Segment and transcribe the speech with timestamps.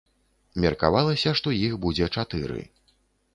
[0.63, 2.65] Меркавалася, што іх будзе чатыры.